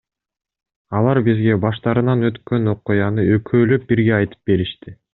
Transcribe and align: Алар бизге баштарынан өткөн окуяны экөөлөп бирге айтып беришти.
Алар 0.99 1.19
бизге 1.27 1.59
баштарынан 1.67 2.31
өткөн 2.31 2.75
окуяны 2.75 3.29
экөөлөп 3.39 3.89
бирге 3.93 4.21
айтып 4.21 4.47
беришти. 4.53 5.01